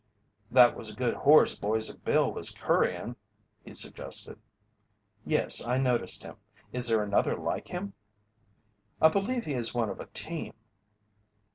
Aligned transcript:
"That 0.49 0.75
was 0.75 0.89
a 0.89 0.95
good 0.95 1.13
horse 1.13 1.55
Boise 1.59 1.93
Bill 1.95 2.33
was 2.33 2.49
currying," 2.49 3.17
he 3.63 3.75
suggested. 3.75 4.39
"Yes, 5.27 5.63
I 5.63 5.77
noticed 5.77 6.23
him. 6.23 6.37
Is 6.73 6.87
there 6.87 7.03
another 7.03 7.37
like 7.37 7.67
him?" 7.67 7.93
"I 8.99 9.09
believe 9.09 9.45
he 9.45 9.53
is 9.53 9.75
one 9.75 9.91
of 9.91 9.99
a 9.99 10.07
team." 10.07 10.55